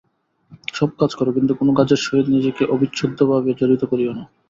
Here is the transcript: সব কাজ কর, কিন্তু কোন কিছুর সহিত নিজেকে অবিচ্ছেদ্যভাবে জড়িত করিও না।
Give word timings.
সব 0.73 0.89
কাজ 0.99 1.11
কর, 1.17 1.27
কিন্তু 1.37 1.53
কোন 1.59 1.67
কিছুর 1.77 2.01
সহিত 2.05 2.27
নিজেকে 2.35 2.63
অবিচ্ছেদ্যভাবে 2.73 3.49
জড়িত 3.59 3.83
করিও 3.91 4.11
না। 4.17 4.23